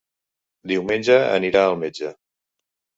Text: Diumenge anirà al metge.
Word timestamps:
Diumenge 0.71 1.19
anirà 1.37 1.65
al 1.69 1.81
metge. 1.85 2.15